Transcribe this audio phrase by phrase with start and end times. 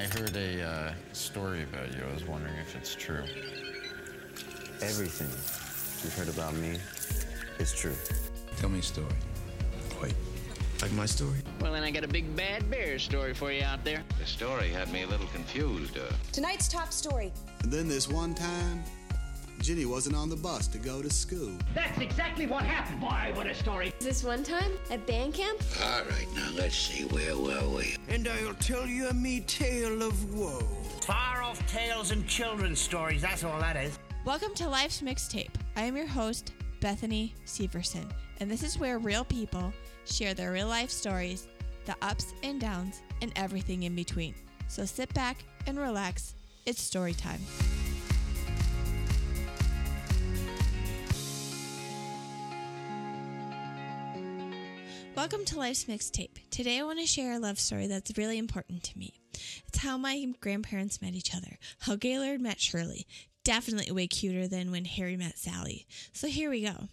[0.00, 2.02] I heard a uh, story about you.
[2.10, 3.22] I was wondering if it's true.
[4.80, 6.78] Everything you've heard about me
[7.58, 7.94] is true.
[8.56, 9.12] Tell me a story.
[10.00, 10.14] Wait,
[10.80, 11.36] like my story?
[11.60, 14.02] Well, then I got a big bad bear story for you out there.
[14.18, 15.98] The story had me a little confused.
[15.98, 17.30] Uh, Tonight's top story.
[17.62, 18.82] And then this one time,
[19.62, 21.52] Ginny wasn't on the bus to go to school.
[21.74, 22.98] That's exactly what happened.
[22.98, 23.92] Boy, what a story.
[24.00, 25.60] This one time at band camp?
[25.84, 27.04] all right, now let's see.
[27.04, 27.94] Where were we?
[28.08, 30.60] And I'll tell you a me tale of woe.
[31.02, 33.98] Far off tales and children's stories, that's all that is.
[34.24, 35.52] Welcome to Life's Mixtape.
[35.76, 39.74] I am your host, Bethany Severson, and this is where real people
[40.06, 41.48] share their real life stories,
[41.84, 44.34] the ups and downs, and everything in between.
[44.68, 46.34] So sit back and relax.
[46.64, 47.40] It's story time.
[55.16, 56.38] Welcome to Life's Mixtape.
[56.50, 59.20] Today I want to share a love story that's really important to me.
[59.66, 63.06] It's how my grandparents met each other, how Gaylord met Shirley.
[63.44, 65.86] Definitely way cuter than when Harry met Sally.
[66.12, 66.88] So here we go.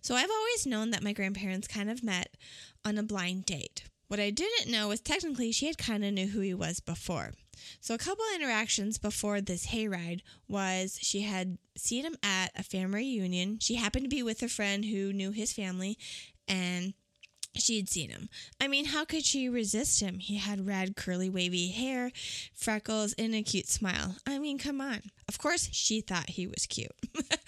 [0.00, 2.36] So I've always known that my grandparents kind of met
[2.84, 3.84] on a blind date.
[4.08, 7.32] What I didn't know was technically she had kind of knew who he was before.
[7.80, 13.04] So a couple interactions before this hayride was she had seen him at a family
[13.04, 13.58] reunion.
[13.60, 15.98] She happened to be with a friend who knew his family
[16.48, 16.94] and
[17.54, 18.28] she'd seen him.
[18.60, 20.18] I mean, how could she resist him?
[20.18, 22.12] He had red, curly, wavy hair,
[22.54, 24.16] freckles, and a cute smile.
[24.26, 25.02] I mean, come on.
[25.28, 26.92] Of course, she thought he was cute.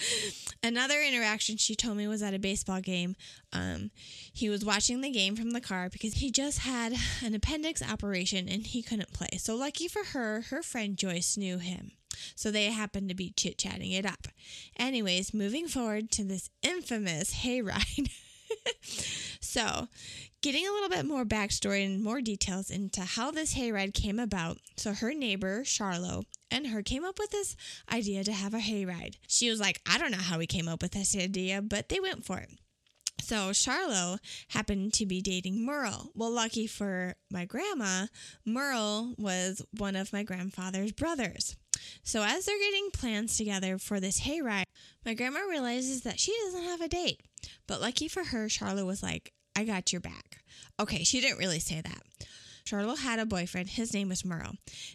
[0.62, 3.16] Another interaction she told me was at a baseball game.
[3.52, 3.90] Um,
[4.32, 8.48] he was watching the game from the car because he just had an appendix operation
[8.48, 9.38] and he couldn't play.
[9.38, 11.92] So, lucky for her, her friend Joyce knew him.
[12.34, 14.28] So they happened to be chit chatting it up.
[14.78, 18.10] Anyways, moving forward to this infamous hayride.
[19.40, 19.88] so,
[20.40, 24.58] getting a little bit more backstory and more details into how this hayride came about.
[24.76, 27.56] So, her neighbor, Charlo, and her came up with this
[27.92, 29.16] idea to have a hayride.
[29.26, 32.00] She was like, I don't know how we came up with this idea, but they
[32.00, 32.50] went for it.
[33.22, 34.18] So Charlo
[34.48, 36.10] happened to be dating Merle.
[36.14, 38.06] Well, lucky for my grandma,
[38.44, 41.56] Merle was one of my grandfather's brothers.
[42.02, 44.64] So as they're getting plans together for this hayride,
[45.06, 47.22] my grandma realizes that she doesn't have a date.
[47.66, 50.38] But lucky for her, Charlo was like, I got your back.
[50.80, 52.02] Okay, she didn't really say that.
[52.64, 53.70] Charlo had a boyfriend.
[53.70, 54.54] His name was Merle.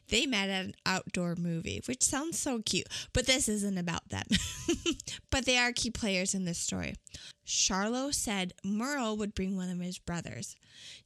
[0.09, 4.25] They met at an outdoor movie, which sounds so cute, but this isn't about them.
[5.30, 6.96] but they are key players in this story.
[7.46, 10.56] Charlo said Merle would bring one of his brothers.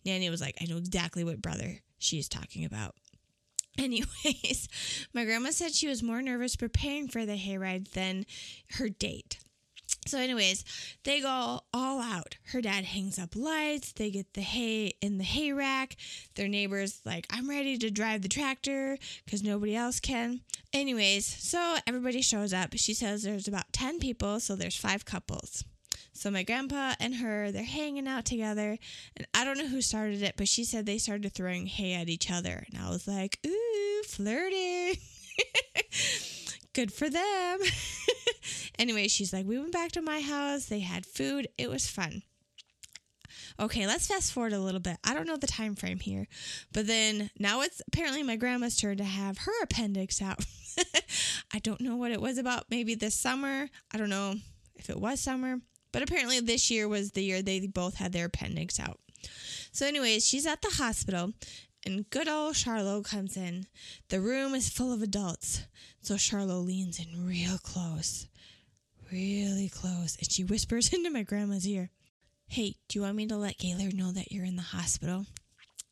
[0.05, 2.95] Nanny was like, I know exactly what brother she's talking about.
[3.77, 4.67] Anyways,
[5.13, 8.25] my grandma said she was more nervous preparing for the hayride than
[8.71, 9.39] her date.
[10.07, 10.65] So, anyways,
[11.03, 12.37] they go all out.
[12.51, 13.91] Her dad hangs up lights.
[13.91, 15.95] They get the hay in the hay rack.
[16.35, 20.41] Their neighbor's like, I'm ready to drive the tractor because nobody else can.
[20.73, 22.69] Anyways, so everybody shows up.
[22.75, 25.63] She says there's about 10 people, so there's five couples.
[26.13, 28.77] So my grandpa and her, they're hanging out together.
[29.15, 32.09] And I don't know who started it, but she said they started throwing hay at
[32.09, 32.65] each other.
[32.71, 34.95] And I was like, ooh, flirting.
[36.73, 37.59] Good for them.
[38.79, 40.65] anyway, she's like, we went back to my house.
[40.65, 41.47] They had food.
[41.57, 42.23] It was fun.
[43.59, 44.97] Okay, let's fast forward a little bit.
[45.03, 46.27] I don't know the time frame here,
[46.73, 50.45] but then now it's apparently my grandma's turn to have her appendix out.
[51.53, 52.65] I don't know what it was about.
[52.69, 53.69] Maybe this summer.
[53.93, 54.35] I don't know
[54.75, 55.59] if it was summer,
[55.91, 58.99] but apparently this year was the year they both had their appendix out.
[59.71, 61.33] So, anyways, she's at the hospital
[61.85, 63.65] and good old Charlo comes in.
[64.09, 65.63] The room is full of adults.
[66.01, 68.27] So Charlo leans in real close,
[69.11, 71.89] really close, and she whispers into my grandma's ear,
[72.47, 75.25] Hey, do you want me to let Gaylord know that you're in the hospital?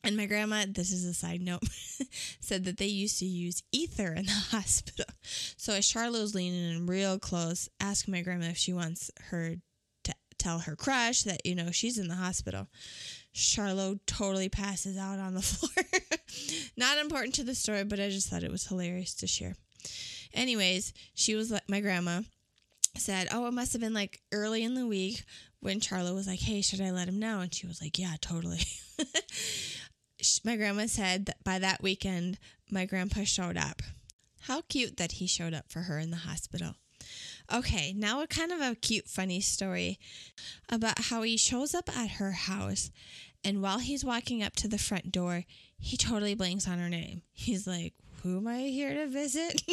[0.03, 1.63] And my grandma, this is a side note,
[2.39, 5.05] said that they used to use ether in the hospital.
[5.21, 9.55] So as Charlo's leaning in real close, ask my grandma if she wants her
[10.03, 12.67] to tell her crush that, you know, she's in the hospital.
[13.33, 15.85] Charlo totally passes out on the floor.
[16.77, 19.55] Not important to the story, but I just thought it was hilarious to share.
[20.33, 22.21] Anyways, she was like, my grandma
[22.97, 25.23] said, Oh, it must have been like early in the week
[25.59, 27.39] when Charlo was like, Hey, should I let him know?
[27.39, 28.61] And she was like, Yeah, totally.
[30.43, 32.37] my grandma said that by that weekend,
[32.69, 33.81] my grandpa showed up.
[34.41, 36.75] How cute that he showed up for her in the hospital.
[37.51, 39.99] Okay, now a kind of a cute, funny story
[40.69, 42.91] about how he shows up at her house,
[43.43, 45.45] and while he's walking up to the front door,
[45.79, 47.23] he totally blanks on her name.
[47.31, 49.63] He's like, Who am I here to visit?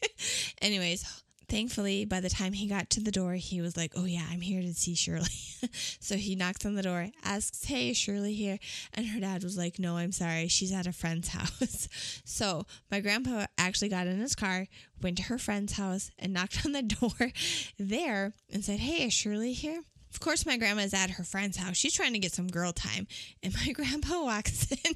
[0.62, 4.24] Anyways, thankfully, by the time he got to the door, he was like, Oh, yeah,
[4.30, 5.26] I'm here to see Shirley.
[6.00, 8.58] so he knocks on the door, asks, Hey, is Shirley here?
[8.94, 10.48] And her dad was like, No, I'm sorry.
[10.48, 11.88] She's at a friend's house.
[12.24, 14.68] so my grandpa actually got in his car,
[15.02, 17.32] went to her friend's house, and knocked on the door
[17.78, 19.82] there and said, Hey, is Shirley here?
[20.10, 21.76] Of course, my grandma's at her friend's house.
[21.76, 23.06] She's trying to get some girl time.
[23.42, 24.94] And my grandpa walks in,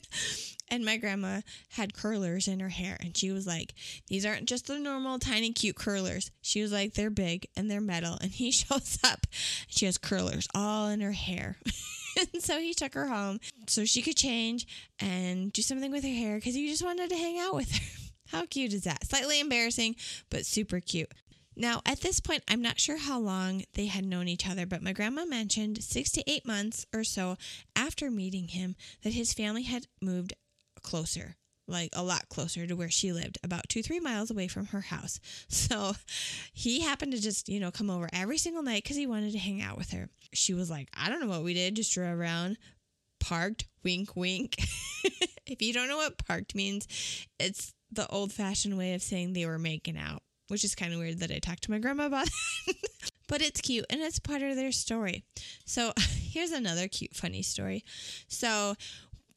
[0.68, 1.40] and my grandma
[1.70, 2.96] had curlers in her hair.
[3.00, 3.74] And she was like,
[4.08, 6.30] These aren't just the normal, tiny, cute curlers.
[6.42, 8.18] She was like, They're big and they're metal.
[8.20, 9.26] And he shows up.
[9.68, 11.58] She has curlers all in her hair.
[12.32, 14.66] and so he took her home so she could change
[15.00, 18.00] and do something with her hair because he just wanted to hang out with her.
[18.28, 19.06] How cute is that?
[19.06, 19.96] Slightly embarrassing,
[20.30, 21.12] but super cute.
[21.56, 24.82] Now, at this point, I'm not sure how long they had known each other, but
[24.82, 27.36] my grandma mentioned six to eight months or so
[27.76, 30.32] after meeting him that his family had moved
[30.82, 31.36] closer,
[31.68, 34.82] like a lot closer to where she lived, about two, three miles away from her
[34.82, 35.20] house.
[35.48, 35.94] So
[36.52, 39.38] he happened to just, you know, come over every single night because he wanted to
[39.38, 40.08] hang out with her.
[40.32, 42.58] She was like, I don't know what we did, just drove around,
[43.20, 44.56] parked, wink, wink.
[45.46, 46.86] if you don't know what parked means,
[47.38, 50.98] it's the old fashioned way of saying they were making out which is kind of
[50.98, 52.28] weird that I talked to my grandma about
[53.28, 55.24] but it's cute and it's part of their story.
[55.64, 57.84] So here's another cute, funny story.
[58.28, 58.74] So,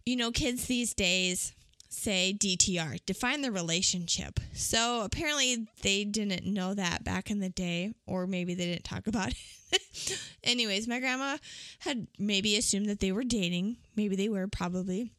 [0.06, 1.54] you know, kids these days
[1.90, 4.40] say DTR, define the relationship.
[4.54, 9.08] So apparently they didn't know that back in the day, or maybe they didn't talk
[9.08, 9.34] about
[9.72, 10.20] it.
[10.44, 11.38] Anyways, my grandma
[11.80, 13.78] had maybe assumed that they were dating.
[13.96, 15.12] Maybe they were, probably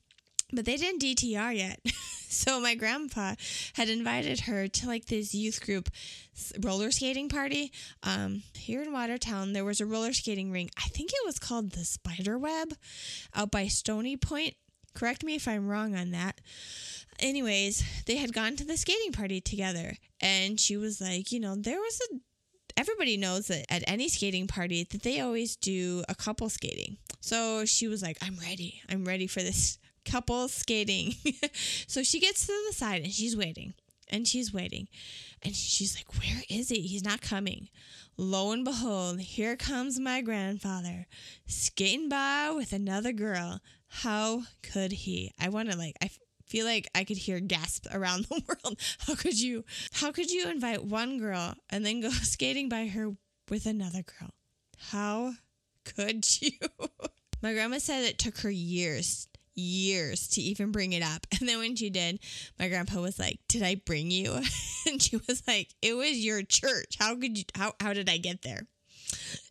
[0.52, 1.80] but they didn't DTR yet.
[2.30, 3.34] so my grandpa
[3.74, 5.88] had invited her to like this youth group
[6.60, 7.72] roller skating party.
[8.02, 10.70] Um, here in Watertown, there was a roller skating rink.
[10.76, 12.74] I think it was called the Spider Web
[13.34, 14.54] out by Stony Point.
[14.94, 16.40] Correct me if I'm wrong on that.
[17.18, 21.56] Anyways, they had gone to the skating party together, and she was like, you know,
[21.56, 22.16] there was a
[22.76, 26.96] everybody knows that at any skating party that they always do a couple skating.
[27.20, 28.82] So she was like, I'm ready.
[28.88, 29.78] I'm ready for this
[30.10, 31.14] couple skating.
[31.86, 33.74] so she gets to the side and she's waiting
[34.10, 34.88] and she's waiting.
[35.42, 36.80] And she's like, Where is he?
[36.80, 37.68] He's not coming.
[38.16, 41.06] Lo and behold, here comes my grandfather
[41.46, 43.60] skating by with another girl.
[43.88, 45.32] How could he?
[45.38, 46.10] I want to like, I
[46.46, 48.78] feel like I could hear gasps around the world.
[49.06, 53.12] How could you, how could you invite one girl and then go skating by her
[53.48, 54.30] with another girl?
[54.90, 55.34] How
[55.84, 56.52] could you?
[57.40, 59.27] My grandma said it took her years
[59.58, 61.26] years to even bring it up.
[61.40, 62.18] And then when she did,
[62.58, 64.40] my grandpa was like, "Did I bring you?"
[64.86, 66.96] and she was like, "It was your church.
[66.98, 68.66] How could you how how did I get there?"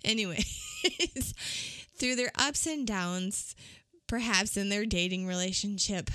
[0.03, 0.43] Anyway,
[1.97, 3.55] through their ups and downs,
[4.07, 6.09] perhaps in their dating relationship,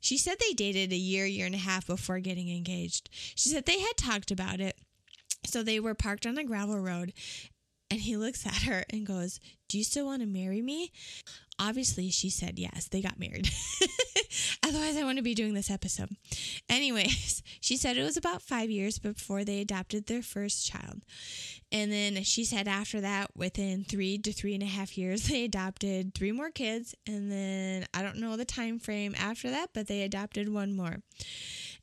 [0.00, 3.08] she said they dated a year, year and a half before getting engaged.
[3.12, 4.76] She said they had talked about it.
[5.46, 7.12] So they were parked on a gravel road
[7.92, 10.92] and he looks at her and goes, Do you still want to marry me?
[11.58, 12.88] Obviously, she said yes.
[12.88, 13.50] They got married.
[14.66, 16.08] Otherwise, I wouldn't be doing this episode.
[16.70, 21.02] Anyways, she said it was about five years before they adopted their first child.
[21.70, 25.44] And then she said after that, within three to three and a half years, they
[25.44, 26.94] adopted three more kids.
[27.06, 31.02] And then I don't know the time frame after that, but they adopted one more.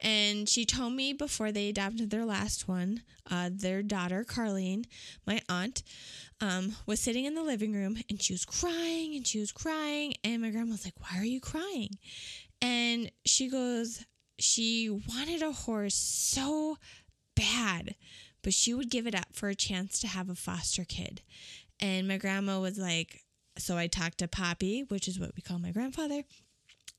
[0.01, 4.85] And she told me before they adopted their last one, uh, their daughter, Carlene,
[5.27, 5.83] my aunt,
[6.39, 10.13] um, was sitting in the living room and she was crying and she was crying.
[10.23, 11.97] And my grandma was like, Why are you crying?
[12.61, 14.05] And she goes,
[14.37, 16.77] She wanted a horse so
[17.35, 17.95] bad,
[18.41, 21.21] but she would give it up for a chance to have a foster kid.
[21.81, 23.23] And my grandma was like,
[23.57, 26.23] So I talked to Poppy, which is what we call my grandfather.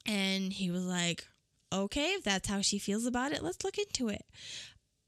[0.07, 1.25] And he was like,
[1.73, 4.25] okay, if that's how she feels about it, let's look into it.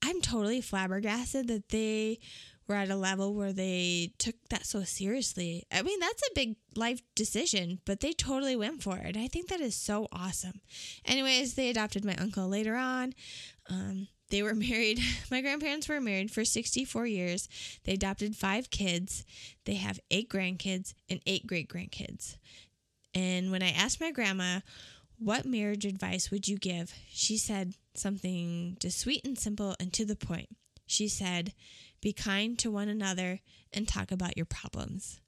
[0.03, 2.19] I'm totally flabbergasted that they
[2.67, 5.67] were at a level where they took that so seriously.
[5.71, 9.17] I mean, that's a big life decision, but they totally went for it.
[9.17, 10.61] I think that is so awesome.
[11.05, 13.15] Anyways, they adopted my uncle later on.
[13.69, 15.01] Um, they were married.
[15.31, 17.49] My grandparents were married for 64 years.
[17.85, 19.25] They adopted five kids.
[19.65, 22.37] They have eight grandkids and eight great grandkids.
[23.15, 24.61] And when I asked my grandma,
[25.25, 26.93] what marriage advice would you give?
[27.09, 30.49] She said something just sweet and simple and to the point.
[30.87, 31.53] She said,
[32.01, 33.41] Be kind to one another
[33.73, 35.21] and talk about your problems.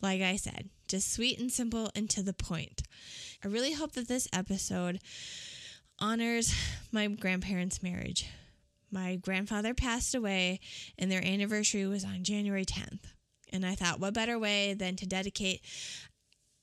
[0.00, 2.82] Like I said, just sweet and simple and to the point.
[3.44, 5.00] I really hope that this episode
[5.98, 6.54] honors
[6.90, 8.28] my grandparents' marriage.
[8.90, 10.60] My grandfather passed away,
[10.98, 13.04] and their anniversary was on January 10th.
[13.52, 15.62] And I thought, what better way than to dedicate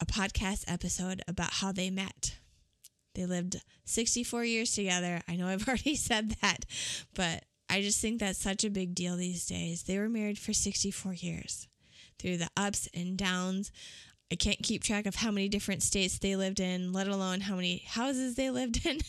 [0.01, 2.35] a podcast episode about how they met?
[3.15, 5.21] They lived 64 years together.
[5.27, 6.65] I know I've already said that,
[7.15, 9.83] but I just think that's such a big deal these days.
[9.83, 11.67] They were married for 64 years.
[12.17, 13.71] through the ups and downs.
[14.31, 17.55] I can't keep track of how many different states they lived in, let alone how
[17.55, 18.99] many houses they lived in.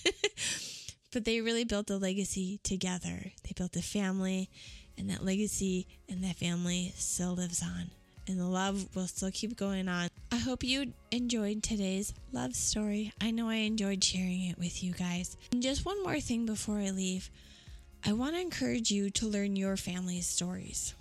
[1.12, 3.32] but they really built a legacy together.
[3.42, 4.48] They built a family,
[4.96, 7.90] and that legacy and that family still lives on.
[8.30, 10.08] And the love will still keep going on.
[10.30, 13.12] I hope you enjoyed today's love story.
[13.20, 15.36] I know I enjoyed sharing it with you guys.
[15.50, 17.28] And just one more thing before I leave
[18.06, 20.94] I want to encourage you to learn your family's stories.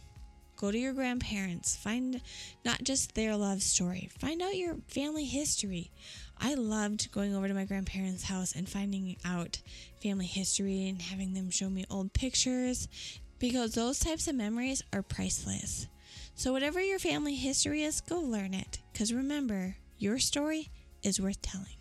[0.58, 2.20] Go to your grandparents, find
[2.66, 5.92] not just their love story, find out your family history.
[6.40, 9.62] I loved going over to my grandparents' house and finding out
[10.02, 12.88] family history and having them show me old pictures
[13.38, 15.88] because those types of memories are priceless.
[16.40, 20.70] So, whatever your family history is, go learn it because remember, your story
[21.04, 21.79] is worth telling.